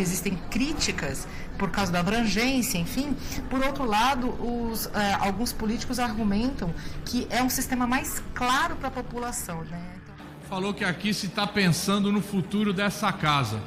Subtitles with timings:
[0.00, 1.26] existem críticas
[1.58, 3.16] por causa da abrangência, enfim.
[3.48, 8.88] Por outro lado, os, é, alguns políticos argumentam que é um sistema mais claro para
[8.88, 9.62] a população.
[9.64, 10.00] Né?
[10.02, 10.14] Então...
[10.48, 13.60] Falou que aqui se está pensando no futuro dessa casa.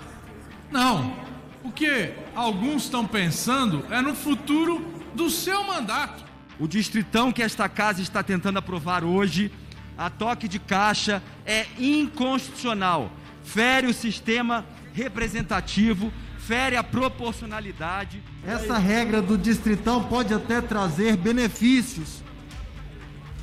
[0.72, 1.14] Não.
[1.64, 6.24] O que alguns estão pensando é no futuro do seu mandato.
[6.60, 9.52] O distritão que esta casa está tentando aprovar hoje,
[9.98, 13.12] a toque de caixa, é inconstitucional.
[13.44, 16.12] Fere o sistema representativo,
[16.48, 18.22] fere a proporcionalidade.
[18.46, 22.22] Essa regra do distritão pode até trazer benefícios.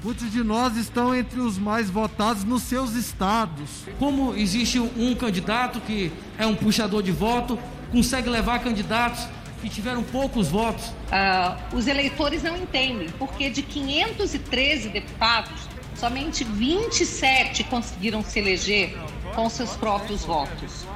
[0.03, 3.85] Muitos de nós estão entre os mais votados nos seus estados.
[3.99, 7.59] Como existe um candidato que é um puxador de voto,
[7.93, 9.27] consegue levar candidatos
[9.61, 10.87] que tiveram poucos votos.
[10.87, 18.97] Uh, os eleitores não entendem, porque de 513 deputados, somente 27 conseguiram se eleger
[19.35, 20.87] com seus próprios votos.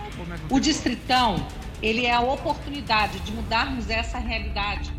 [0.49, 1.47] O distritão,
[1.83, 4.93] ele é a oportunidade de mudarmos essa realidade.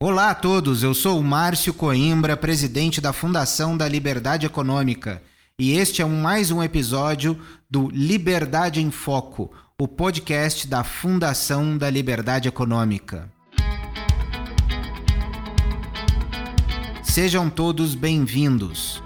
[0.00, 5.22] Olá a todos, eu sou o Márcio Coimbra, presidente da Fundação da Liberdade Econômica,
[5.60, 7.36] e este é mais um episódio
[7.68, 13.28] do Liberdade em Foco, o podcast da Fundação da Liberdade Econômica.
[17.02, 19.02] Sejam todos bem-vindos.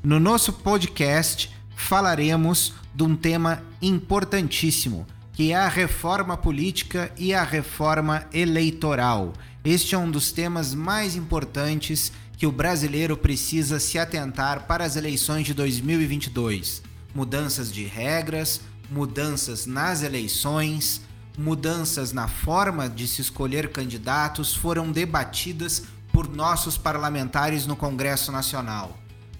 [0.00, 7.42] No nosso podcast falaremos de um tema importantíssimo que é a reforma política e a
[7.42, 9.32] reforma eleitoral.
[9.64, 14.94] Este é um dos temas mais importantes que o brasileiro precisa se atentar para as
[14.94, 16.82] eleições de 2022.
[17.14, 21.00] Mudanças de regras, mudanças nas eleições,
[21.38, 28.98] mudanças na forma de se escolher candidatos foram debatidas por nossos parlamentares no Congresso Nacional.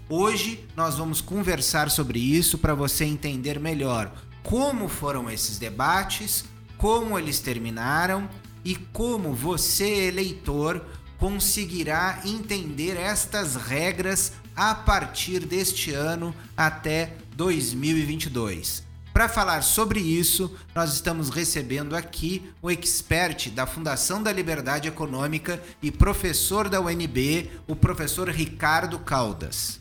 [0.09, 4.11] Hoje nós vamos conversar sobre isso para você entender melhor
[4.43, 6.47] como foram esses debates,
[6.79, 8.27] como eles terminaram
[8.65, 10.85] e como você, eleitor,
[11.19, 18.85] conseguirá entender estas regras a partir deste ano até 2022.
[19.13, 25.63] Para falar sobre isso, nós estamos recebendo aqui o expert da Fundação da Liberdade Econômica
[25.81, 29.81] e professor da UNB, o professor Ricardo Caldas.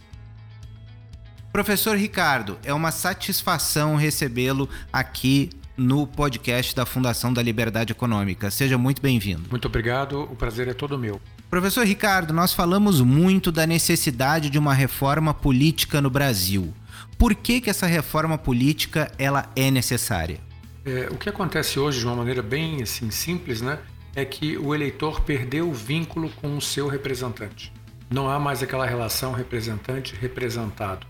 [1.51, 8.51] Professor Ricardo, é uma satisfação recebê-lo aqui no podcast da Fundação da Liberdade Econômica.
[8.51, 9.43] Seja muito bem-vindo.
[9.49, 11.19] Muito obrigado, o prazer é todo meu.
[11.49, 16.73] Professor Ricardo, nós falamos muito da necessidade de uma reforma política no Brasil.
[17.17, 20.39] Por que, que essa reforma política ela é necessária?
[20.85, 23.79] É, o que acontece hoje, de uma maneira bem assim, simples, né,
[24.15, 27.71] é que o eleitor perdeu o vínculo com o seu representante.
[28.09, 31.07] Não há mais aquela relação representante-representado.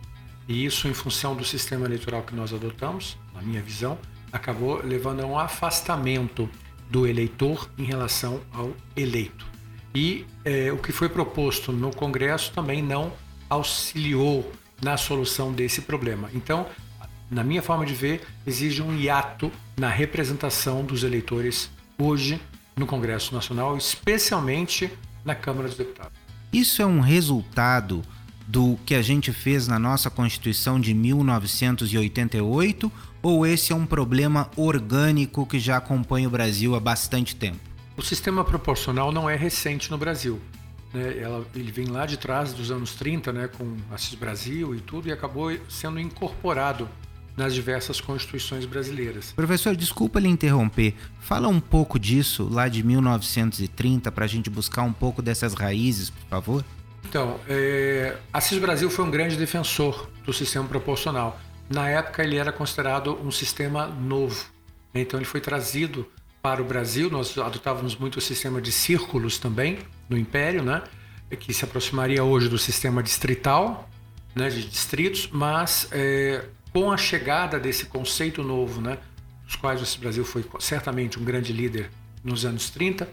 [0.48, 3.98] E isso, em função do sistema eleitoral que nós adotamos, na minha visão,
[4.34, 6.50] acabou levando a um afastamento
[6.90, 9.46] do eleitor em relação ao eleito.
[9.96, 13.14] E é, o que foi proposto no Congresso também não
[13.48, 14.52] auxiliou
[14.82, 16.30] na solução desse problema.
[16.34, 16.66] Então,
[17.30, 22.42] na minha forma de ver, exige um hiato na representação dos eleitores hoje
[22.76, 24.92] no Congresso Nacional, especialmente
[25.24, 26.14] na Câmara dos Deputados.
[26.52, 28.04] Isso é um resultado
[28.48, 34.50] do que a gente fez na nossa Constituição de 1988 ou esse é um problema
[34.58, 37.60] orgânico que já acompanha o Brasil há bastante tempo?
[37.96, 40.42] O sistema proporcional não é recente no Brasil.
[40.94, 41.20] Né?
[41.20, 45.08] Ela, ele vem lá de trás dos anos 30, né, com Assis Brasil e tudo,
[45.08, 46.90] e acabou sendo incorporado
[47.36, 49.32] nas diversas constituições brasileiras.
[49.32, 50.94] Professor, desculpa lhe interromper.
[51.20, 56.10] Fala um pouco disso lá de 1930 para a gente buscar um pouco dessas raízes,
[56.10, 56.66] por favor.
[57.14, 61.40] Então, é, Assis Brasil foi um grande defensor do sistema proporcional.
[61.70, 64.44] Na época, ele era considerado um sistema novo.
[64.96, 66.08] Então, ele foi trazido
[66.42, 67.12] para o Brasil.
[67.12, 69.78] Nós adotávamos muito o sistema de círculos também
[70.10, 70.82] no Império, né?
[71.40, 73.88] que se aproximaria hoje do sistema distrital,
[74.34, 74.50] né?
[74.50, 78.98] de distritos, mas é, com a chegada desse conceito novo, né?
[79.46, 81.92] dos quais o Brasil foi certamente um grande líder
[82.24, 83.08] nos anos 30,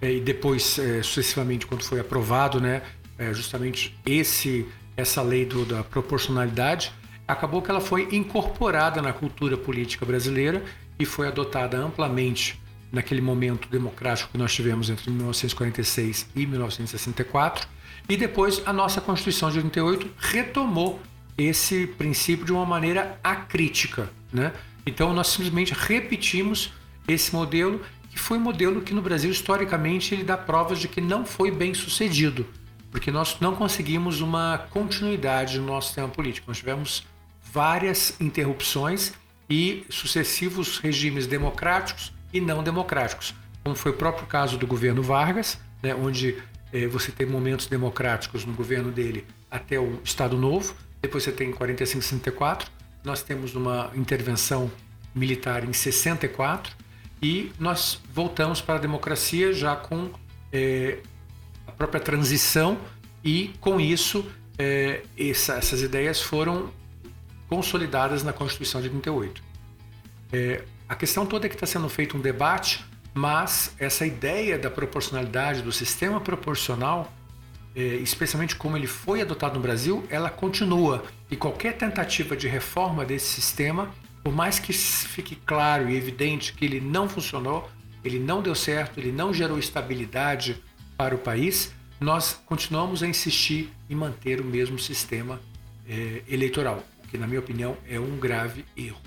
[0.00, 2.82] é, e depois, é, sucessivamente, quando foi aprovado, né?
[3.20, 6.92] É, justamente esse essa lei do, da proporcionalidade,
[7.26, 10.62] acabou que ela foi incorporada na cultura política brasileira
[10.98, 12.60] e foi adotada amplamente
[12.92, 17.68] naquele momento democrático que nós tivemos entre 1946 e 1964.
[18.08, 21.00] E depois a nossa Constituição de 88 retomou
[21.38, 24.52] esse princípio de uma maneira acrítica, né?
[24.84, 26.72] Então nós simplesmente repetimos
[27.06, 27.80] esse modelo,
[28.10, 31.50] que foi um modelo que no Brasil historicamente ele dá provas de que não foi
[31.50, 32.46] bem sucedido,
[32.90, 36.48] porque nós não conseguimos uma continuidade no nosso sistema político.
[36.48, 37.06] Nós tivemos
[37.52, 39.12] várias interrupções
[39.48, 43.34] e sucessivos regimes democráticos e não democráticos,
[43.64, 46.36] como foi o próprio caso do governo Vargas, né, onde
[46.72, 51.50] eh, você tem momentos democráticos no governo dele até o Estado Novo, depois você tem
[51.50, 52.70] 45, 64,
[53.02, 54.70] nós temos uma intervenção
[55.14, 56.72] militar em 64
[57.20, 60.10] e nós voltamos para a democracia já com
[60.52, 60.98] eh,
[61.80, 62.78] própria transição
[63.24, 66.70] e com isso eh, essa, essas ideias foram
[67.48, 69.42] consolidadas na Constituição de 38.
[70.30, 72.84] É, a questão toda é que está sendo feito um debate,
[73.14, 77.10] mas essa ideia da proporcionalidade, do sistema proporcional,
[77.74, 81.02] é, especialmente como ele foi adotado no Brasil, ela continua.
[81.30, 83.90] E qualquer tentativa de reforma desse sistema,
[84.22, 87.70] por mais que fique claro e evidente que ele não funcionou,
[88.04, 90.62] ele não deu certo, ele não gerou estabilidade
[91.00, 95.40] para o país, nós continuamos a insistir em manter o mesmo sistema
[95.88, 98.98] é, eleitoral que na minha opinião é um grave erro.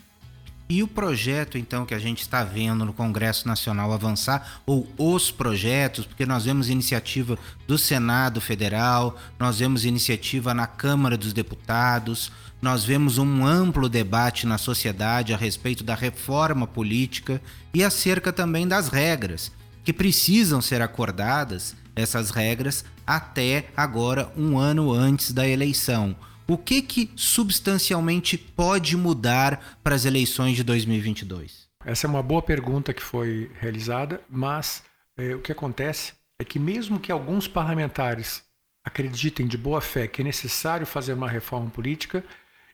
[0.67, 5.29] E o projeto, então, que a gente está vendo no Congresso Nacional avançar, ou os
[5.29, 7.37] projetos, porque nós vemos iniciativa
[7.67, 14.47] do Senado Federal, nós vemos iniciativa na Câmara dos Deputados, nós vemos um amplo debate
[14.47, 17.39] na sociedade a respeito da reforma política
[17.71, 19.51] e acerca também das regras,
[19.83, 26.15] que precisam ser acordadas, essas regras, até agora, um ano antes da eleição
[26.47, 31.69] o que que substancialmente pode mudar para as eleições de 2022?
[31.85, 34.83] Essa é uma boa pergunta que foi realizada, mas
[35.17, 38.43] é, o que acontece é que mesmo que alguns parlamentares
[38.83, 42.23] acreditem de boa fé que é necessário fazer uma reforma política,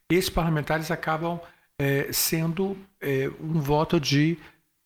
[0.10, 1.40] esses parlamentares acabam
[1.78, 4.38] é, sendo é, um voto de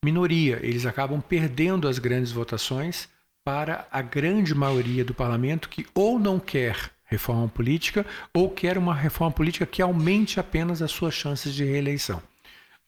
[0.04, 0.58] minoria.
[0.62, 3.08] Eles acabam perdendo as grandes votações
[3.44, 8.94] para a grande maioria do parlamento que ou não quer reforma política ou quer uma
[8.94, 12.22] reforma política que aumente apenas as suas chances de reeleição.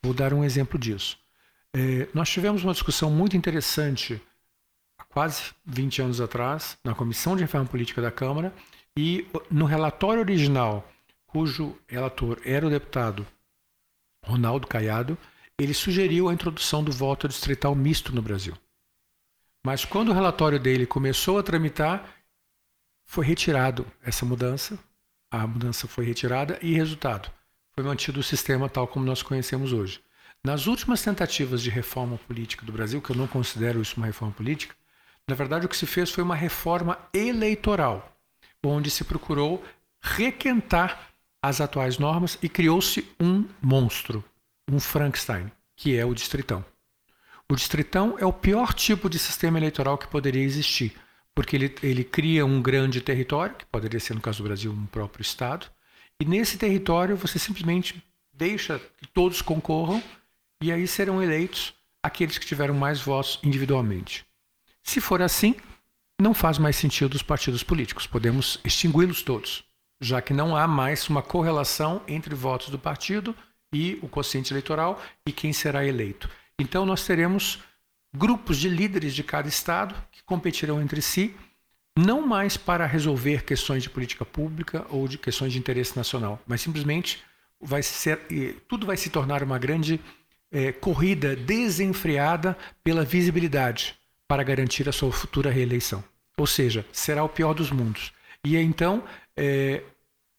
[0.03, 1.17] Vou dar um exemplo disso.
[1.73, 4.19] É, nós tivemos uma discussão muito interessante
[4.97, 8.53] há quase 20 anos atrás, na Comissão de Reforma Política da Câmara,
[8.97, 10.87] e no relatório original,
[11.27, 13.27] cujo relator era o deputado
[14.25, 15.17] Ronaldo Caiado,
[15.59, 18.55] ele sugeriu a introdução do voto distrital misto no Brasil.
[19.67, 22.01] Mas quando o relatório dele começou a tramitar,
[23.05, 24.79] foi retirado essa mudança,
[25.29, 27.29] a mudança foi retirada e resultado,
[27.75, 29.99] foi mantido o sistema tal como nós conhecemos hoje.
[30.41, 34.33] Nas últimas tentativas de reforma política do Brasil, que eu não considero isso uma reforma
[34.33, 34.73] política,
[35.27, 38.17] na verdade o que se fez foi uma reforma eleitoral,
[38.63, 39.61] onde se procurou
[40.01, 41.09] requentar
[41.43, 44.23] as atuais normas e criou-se um monstro,
[44.71, 46.63] um Frankenstein, que é o distritão.
[47.49, 50.95] O distritão é o pior tipo de sistema eleitoral que poderia existir
[51.37, 54.87] porque ele, ele cria um grande território, que poderia ser, no caso do Brasil, um
[54.87, 55.67] próprio Estado,
[56.19, 58.03] e nesse território você simplesmente
[58.33, 60.01] deixa que todos concorram
[60.59, 64.25] e aí serão eleitos aqueles que tiveram mais votos individualmente.
[64.81, 65.55] Se for assim,
[66.19, 69.63] não faz mais sentido os partidos políticos, podemos extingui-los todos,
[70.01, 73.35] já que não há mais uma correlação entre votos do partido
[73.71, 76.27] e o quociente eleitoral e quem será eleito.
[76.59, 77.59] Então nós teremos
[78.15, 81.35] grupos de líderes de cada estado que competirão entre si,
[81.97, 86.61] não mais para resolver questões de política pública ou de questões de interesse nacional, mas
[86.61, 87.23] simplesmente
[87.59, 88.19] vai ser,
[88.67, 89.99] tudo vai se tornar uma grande
[90.51, 93.95] é, corrida desenfreada pela visibilidade
[94.27, 96.03] para garantir a sua futura reeleição.
[96.37, 98.13] Ou seja, será o pior dos mundos.
[98.43, 99.03] E então,
[99.35, 99.83] é,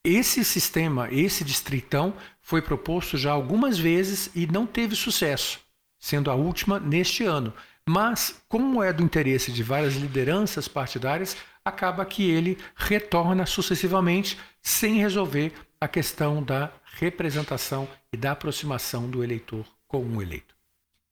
[0.05, 5.61] esse sistema, esse distritão, foi proposto já algumas vezes e não teve sucesso
[5.99, 7.53] sendo a última neste ano.
[7.89, 14.97] Mas, como é do interesse de várias lideranças partidárias, acaba que ele retorna sucessivamente sem
[14.99, 20.55] resolver a questão da representação e da aproximação do eleitor com o eleito.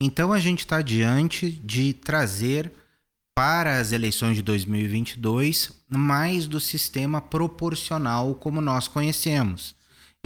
[0.01, 2.71] Então a gente está diante de trazer
[3.35, 9.75] para as eleições de 2022 mais do sistema proporcional como nós conhecemos.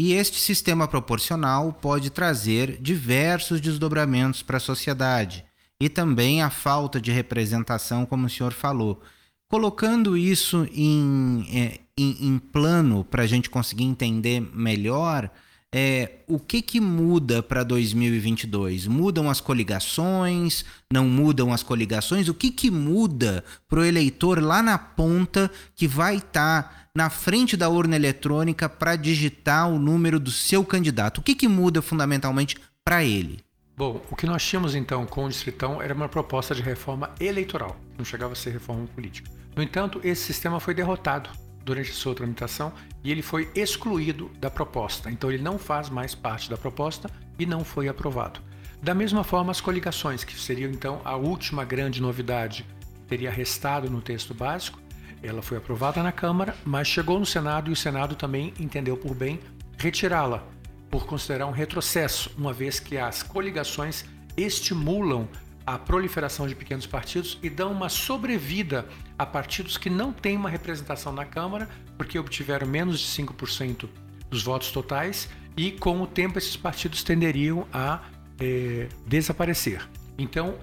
[0.02, 5.44] E este sistema proporcional pode trazer diversos desdobramentos para a sociedade
[5.78, 9.02] e também a falta de representação, como o senhor falou.
[9.46, 15.30] Colocando isso em, é, em, em plano para a gente conseguir entender melhor,
[15.72, 18.88] é, o que, que muda para 2022?
[18.88, 20.64] Mudam as coligações?
[20.92, 22.28] Não mudam as coligações?
[22.28, 27.08] O que, que muda para o eleitor lá na ponta que vai estar tá na
[27.08, 31.18] frente da urna eletrônica para digitar o número do seu candidato?
[31.18, 33.38] O que, que muda fundamentalmente para ele?
[33.76, 37.76] Bom, o que nós tínhamos então com o Distritão era uma proposta de reforma eleitoral,
[37.96, 39.30] não chegava a ser reforma política.
[39.54, 41.30] No entanto, esse sistema foi derrotado
[41.64, 45.10] durante a sua tramitação e ele foi excluído da proposta.
[45.10, 48.40] Então, ele não faz mais parte da proposta e não foi aprovado.
[48.82, 52.66] Da mesma forma, as coligações, que seriam então a última grande novidade,
[53.08, 54.80] teria restado no texto básico,
[55.22, 59.14] ela foi aprovada na Câmara, mas chegou no Senado e o Senado também entendeu por
[59.14, 59.38] bem
[59.76, 60.46] retirá-la
[60.90, 64.04] por considerar um retrocesso, uma vez que as coligações
[64.36, 65.28] estimulam
[65.66, 68.86] a proliferação de pequenos partidos e dão uma sobrevida
[69.18, 73.88] a partidos que não têm uma representação na Câmara, porque obtiveram menos de 5%
[74.28, 78.00] dos votos totais, e com o tempo esses partidos tenderiam a
[78.40, 79.86] é, desaparecer.
[80.16, 80.56] Então,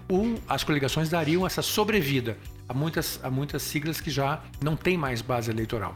[0.48, 2.38] as coligações dariam essa sobrevida
[2.70, 5.96] a muitas, a muitas siglas que já não têm mais base eleitoral.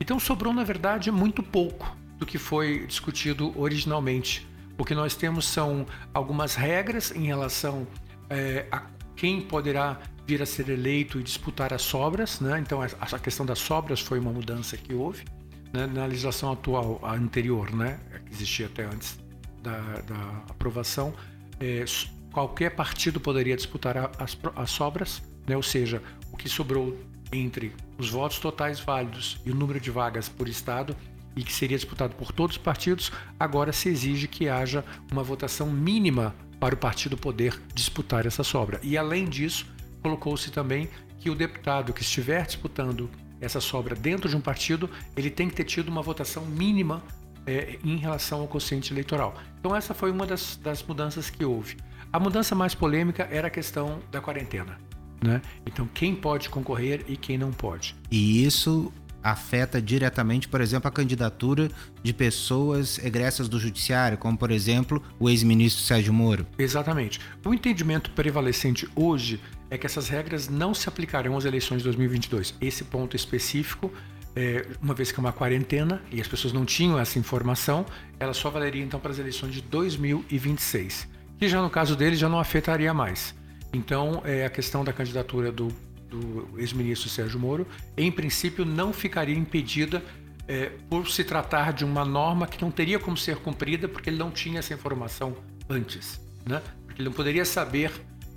[0.00, 4.46] Então, sobrou, na verdade, muito pouco do que foi discutido originalmente.
[4.76, 7.86] O que nós temos são algumas regras em relação
[8.30, 8.82] é, a
[9.16, 12.40] quem poderá vir a ser eleito e disputar as sobras.
[12.40, 12.58] Né?
[12.60, 15.24] Então, a questão das sobras foi uma mudança que houve
[15.72, 15.86] né?
[15.86, 17.98] na legislação atual, a anterior, né?
[18.26, 19.18] que existia até antes
[19.62, 21.14] da, da aprovação.
[21.58, 21.84] É,
[22.32, 25.56] qualquer partido poderia disputar as, as sobras, né?
[25.56, 26.96] ou seja, o que sobrou
[27.32, 30.94] entre os votos totais válidos e o número de vagas por estado
[31.34, 35.70] e que seria disputado por todos os partidos, agora se exige que haja uma votação
[35.70, 38.80] mínima para o partido poder disputar essa sobra.
[38.82, 39.66] E além disso,
[40.02, 40.88] colocou-se também
[41.18, 43.10] que o deputado que estiver disputando
[43.40, 47.02] essa sobra dentro de um partido, ele tem que ter tido uma votação mínima
[47.46, 49.34] é, em relação ao quociente eleitoral.
[49.58, 51.76] Então essa foi uma das, das mudanças que houve.
[52.12, 54.78] A mudança mais polêmica era a questão da quarentena.
[55.22, 55.42] Né?
[55.66, 57.96] Então, quem pode concorrer e quem não pode.
[58.10, 58.92] E isso
[59.30, 61.70] afeta diretamente, por exemplo, a candidatura
[62.02, 66.46] de pessoas egressas do judiciário, como por exemplo o ex-ministro Sérgio Moro.
[66.58, 67.20] Exatamente.
[67.44, 72.54] O entendimento prevalecente hoje é que essas regras não se aplicarão às eleições de 2022.
[72.60, 73.92] Esse ponto específico,
[74.34, 77.84] é, uma vez que é uma quarentena e as pessoas não tinham essa informação,
[78.18, 81.08] ela só valeria então para as eleições de 2026,
[81.38, 83.34] que já no caso dele já não afetaria mais.
[83.72, 85.68] Então, é, a questão da candidatura do
[86.08, 90.02] do ex-ministro Sérgio Moro, em princípio não ficaria impedida
[90.46, 94.16] é, por se tratar de uma norma que não teria como ser cumprida porque ele
[94.16, 95.36] não tinha essa informação
[95.68, 96.62] antes, né?
[96.86, 97.92] Porque ele não poderia saber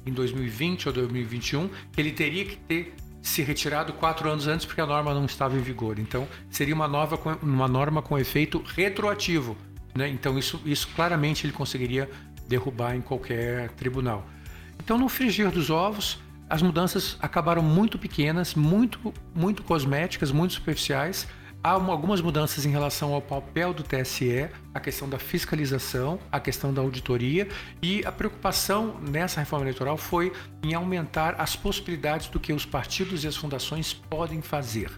[0.06, 4.82] em 2020 ou 2021 que ele teria que ter se retirado quatro anos antes porque
[4.82, 6.00] a norma não estava em vigor.
[6.00, 9.56] Então seria uma nova uma norma com efeito retroativo,
[9.96, 10.10] né?
[10.10, 12.10] Então isso isso claramente ele conseguiria
[12.48, 14.28] derrubar em qualquer tribunal.
[14.84, 16.20] Então no frigir dos ovos
[16.51, 21.25] as mudanças acabaram muito pequenas, muito, muito cosméticas, muito superficiais.
[21.63, 26.74] Há algumas mudanças em relação ao papel do TSE, a questão da fiscalização, a questão
[26.74, 27.48] da auditoria
[27.81, 33.24] e a preocupação nessa reforma eleitoral foi em aumentar as possibilidades do que os partidos
[33.24, 34.91] e as fundações podem fazer.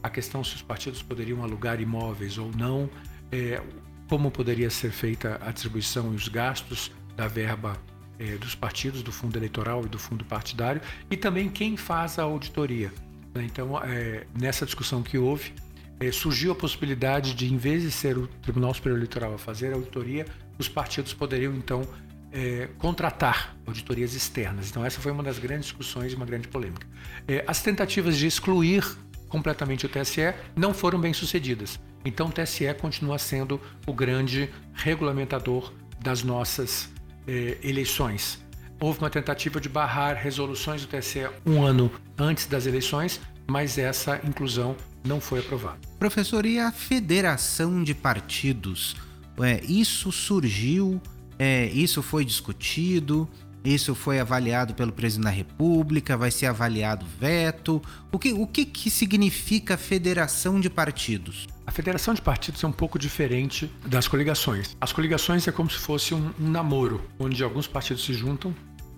[0.00, 2.88] A questão se os partidos poderiam alugar imóveis ou não,
[3.32, 3.60] é,
[4.08, 7.76] como poderia ser feita a distribuição e os gastos da verba
[8.20, 12.24] é, dos partidos, do fundo eleitoral e do fundo partidário, e também quem faz a
[12.24, 12.92] auditoria.
[13.34, 13.44] Né?
[13.44, 15.54] Então, é, nessa discussão que houve,
[15.98, 19.72] é, surgiu a possibilidade de, em vez de ser o Tribunal Superior Eleitoral a fazer
[19.72, 20.26] a auditoria,
[20.58, 21.82] os partidos poderiam, então,
[22.30, 24.68] é, contratar auditorias externas.
[24.68, 26.86] Então, essa foi uma das grandes discussões e uma grande polêmica.
[27.26, 28.84] É, as tentativas de excluir
[29.28, 31.80] completamente o TSE não foram bem sucedidas.
[32.04, 35.72] Então, o TSE continua sendo o grande regulamentador
[36.02, 36.90] das nossas
[37.30, 38.44] eh, eleições.
[38.80, 44.20] Houve uma tentativa de barrar resoluções do TSE um ano antes das eleições, mas essa
[44.26, 44.74] inclusão
[45.06, 45.78] não foi aprovada.
[45.96, 48.96] Professor, e a federação de partidos?
[49.40, 51.00] É, isso surgiu,
[51.38, 53.28] é, isso foi discutido,
[53.64, 57.82] isso foi avaliado pelo presidente da República, vai ser avaliado veto.
[58.10, 61.46] O que, o que, que significa federação de partidos?
[61.66, 64.76] A federação de partidos é um pouco diferente das coligações.
[64.80, 68.54] As coligações é como se fosse um, um namoro, onde alguns partidos se juntam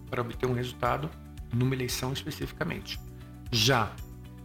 [0.09, 1.11] para obter um resultado
[1.53, 3.01] numa eleição especificamente.
[3.51, 3.93] Já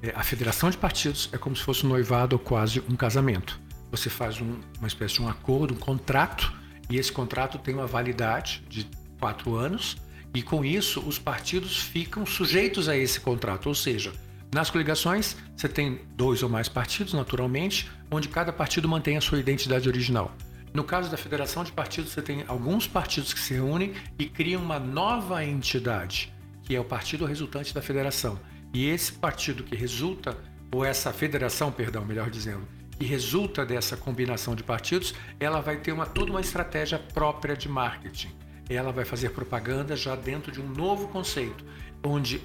[0.01, 3.59] é, a federação de partidos é como se fosse um noivado ou quase um casamento.
[3.91, 6.53] Você faz um, uma espécie de um acordo, um contrato,
[6.89, 8.87] e esse contrato tem uma validade de
[9.19, 9.97] quatro anos,
[10.37, 14.13] e com isso os partidos ficam sujeitos a esse contrato, ou seja,
[14.53, 19.39] nas coligações, você tem dois ou mais partidos, naturalmente, onde cada partido mantém a sua
[19.39, 20.31] identidade original.
[20.71, 24.61] No caso da federação de partidos, você tem alguns partidos que se reúnem e criam
[24.61, 28.39] uma nova entidade, que é o partido resultante da federação.
[28.71, 30.37] E esse partido que resulta,
[30.71, 35.93] ou essa federação, perdão, melhor dizendo, que resulta dessa combinação de partidos, ela vai ter
[35.93, 38.29] uma, toda uma estratégia própria de marketing.
[38.69, 41.63] Ela vai fazer propaganda já dentro de um novo conceito,
[42.03, 42.41] onde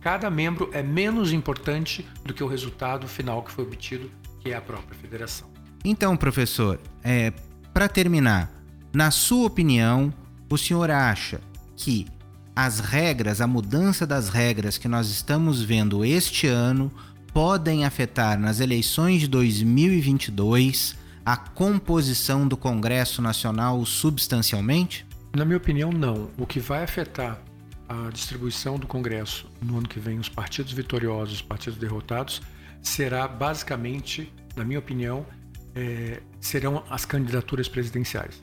[0.00, 4.56] cada membro é menos importante do que o resultado final que foi obtido, que é
[4.56, 5.48] a própria federação.
[5.84, 7.32] Então, professor, é,
[7.72, 8.50] para terminar,
[8.92, 10.12] na sua opinião,
[10.50, 11.40] o senhor acha
[11.76, 12.06] que
[12.54, 16.92] as regras, a mudança das regras que nós estamos vendo este ano
[17.32, 25.07] podem afetar nas eleições de 2022 a composição do Congresso Nacional substancialmente?
[25.34, 26.30] Na minha opinião, não.
[26.38, 27.40] O que vai afetar
[27.88, 32.42] a distribuição do Congresso no ano que vem, os partidos vitoriosos, os partidos derrotados,
[32.82, 35.26] será basicamente, na minha opinião,
[35.74, 38.42] é, serão as candidaturas presidenciais.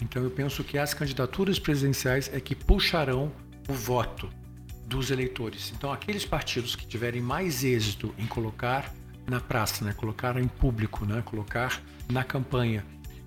[0.00, 3.32] Então eu penso que as candidaturas presidenciais é que puxarão
[3.68, 4.28] o voto
[4.86, 5.72] dos eleitores.
[5.76, 8.92] Então aqueles partidos que tiverem mais êxito em colocar
[9.26, 12.84] na praça, né, colocar em público, né, colocar na campanha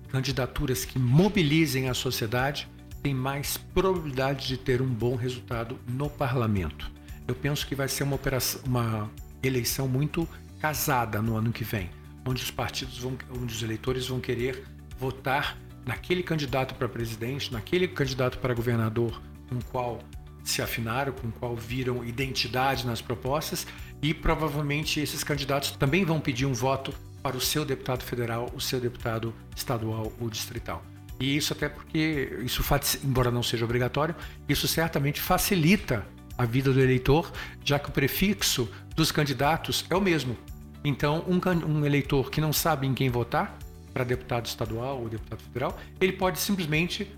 [0.08, 2.68] candidaturas que mobilizem a sociedade,
[3.02, 6.90] tem mais probabilidade de ter um bom resultado no parlamento.
[7.26, 9.10] Eu penso que vai ser uma, operação, uma
[9.42, 10.28] eleição muito
[10.60, 11.90] casada no ano que vem,
[12.24, 14.64] onde os partidos vão, onde os eleitores vão querer
[14.98, 19.98] votar naquele candidato para presidente, naquele candidato para governador com o qual
[20.44, 23.66] se afinaram, com o qual viram identidade nas propostas
[24.00, 26.92] e provavelmente esses candidatos também vão pedir um voto
[27.22, 30.84] para o seu deputado federal, o seu deputado estadual ou distrital.
[31.22, 32.64] E isso até porque, isso,
[33.04, 34.12] embora não seja obrigatório,
[34.48, 36.04] isso certamente facilita
[36.36, 37.30] a vida do eleitor,
[37.64, 40.36] já que o prefixo dos candidatos é o mesmo.
[40.84, 43.56] Então, um, um eleitor que não sabe em quem votar,
[43.94, 47.08] para deputado estadual ou deputado federal, ele pode simplesmente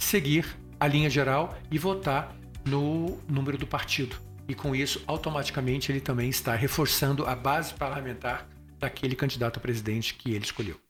[0.00, 0.44] seguir
[0.80, 4.16] a linha geral e votar no número do partido.
[4.48, 8.48] E com isso, automaticamente, ele também está reforçando a base parlamentar
[8.80, 10.87] daquele candidato a presidente que ele escolheu.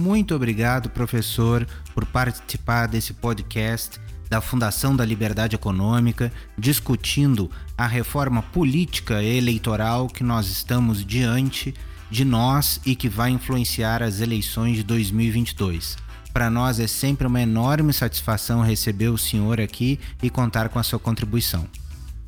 [0.00, 8.40] Muito obrigado, professor, por participar desse podcast da Fundação da Liberdade Econômica, discutindo a reforma
[8.40, 11.74] política e eleitoral que nós estamos diante
[12.10, 15.98] de nós e que vai influenciar as eleições de 2022.
[16.32, 20.82] Para nós é sempre uma enorme satisfação receber o senhor aqui e contar com a
[20.82, 21.68] sua contribuição.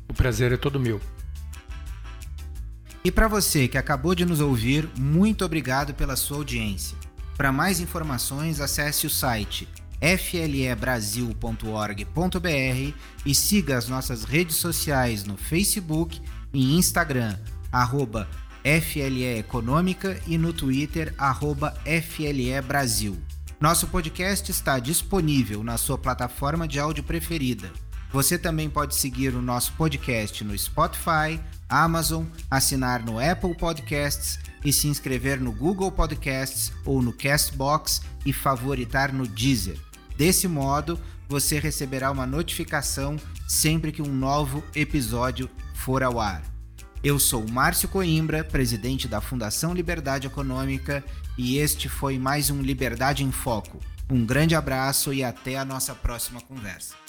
[0.07, 1.01] O prazer é todo meu.
[3.03, 6.95] E para você que acabou de nos ouvir, muito obrigado pela sua audiência.
[7.35, 9.67] Para mais informações, acesse o site
[10.01, 12.93] flebrasil.org.br
[13.25, 16.21] e siga as nossas redes sociais no Facebook
[16.53, 17.39] e Instagram,
[17.71, 18.27] arroba
[18.63, 23.17] FLE Econômica e no Twitter, arroba FLE Brasil.
[23.59, 27.71] Nosso podcast está disponível na sua plataforma de áudio preferida.
[28.13, 34.71] Você também pode seguir o nosso podcast no Spotify, Amazon, assinar no Apple Podcasts e
[34.71, 39.79] se inscrever no Google Podcasts ou no Castbox e favoritar no Deezer.
[40.15, 46.43] Desse modo, você receberá uma notificação sempre que um novo episódio for ao ar.
[47.03, 51.03] Eu sou Márcio Coimbra, presidente da Fundação Liberdade Econômica,
[51.35, 53.79] e este foi mais um Liberdade em Foco.
[54.07, 57.02] Um grande abraço e até a nossa próxima conversa.